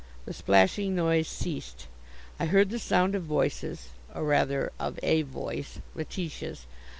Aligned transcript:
The 0.25 0.33
splashing 0.33 0.95
noise 0.95 1.27
ceased. 1.27 1.85
I 2.39 2.47
heard 2.47 2.71
the 2.71 2.79
sound 2.79 3.13
of 3.13 3.21
voices, 3.21 3.89
or 4.15 4.23
rather 4.23 4.71
of 4.79 4.99
a 5.03 5.21
voice 5.21 5.79
Letitia's! 5.93 6.65